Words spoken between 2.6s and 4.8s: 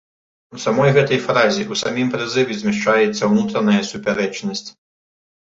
змяшчаецца ўнутраная супярэчнасць.